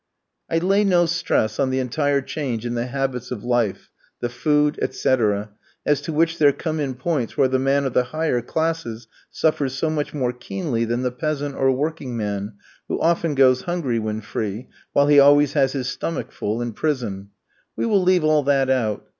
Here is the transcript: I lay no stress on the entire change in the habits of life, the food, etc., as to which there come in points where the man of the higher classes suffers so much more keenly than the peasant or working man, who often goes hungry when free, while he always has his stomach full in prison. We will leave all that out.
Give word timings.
I 0.49 0.57
lay 0.57 0.83
no 0.83 1.05
stress 1.05 1.59
on 1.59 1.69
the 1.69 1.77
entire 1.77 2.21
change 2.21 2.65
in 2.65 2.73
the 2.73 2.87
habits 2.87 3.29
of 3.29 3.43
life, 3.43 3.91
the 4.19 4.29
food, 4.29 4.79
etc., 4.81 5.51
as 5.85 6.01
to 6.01 6.11
which 6.11 6.39
there 6.39 6.51
come 6.51 6.79
in 6.79 6.95
points 6.95 7.37
where 7.37 7.47
the 7.47 7.59
man 7.59 7.85
of 7.85 7.93
the 7.93 8.05
higher 8.05 8.41
classes 8.41 9.05
suffers 9.29 9.75
so 9.75 9.91
much 9.91 10.11
more 10.11 10.33
keenly 10.33 10.85
than 10.85 11.03
the 11.03 11.11
peasant 11.11 11.53
or 11.53 11.71
working 11.71 12.17
man, 12.17 12.53
who 12.87 12.99
often 12.99 13.35
goes 13.35 13.61
hungry 13.69 13.99
when 13.99 14.21
free, 14.21 14.69
while 14.93 15.05
he 15.05 15.19
always 15.19 15.53
has 15.53 15.73
his 15.73 15.87
stomach 15.87 16.31
full 16.31 16.63
in 16.63 16.73
prison. 16.73 17.29
We 17.75 17.85
will 17.85 18.01
leave 18.01 18.23
all 18.23 18.41
that 18.41 18.71
out. 18.71 19.05